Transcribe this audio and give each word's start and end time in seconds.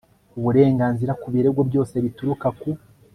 Uburenganzira 0.37 1.13
ku 1.21 1.27
birego 1.33 1.61
byose 1.69 1.95
bituruka 2.05 2.47
ku 2.59 2.69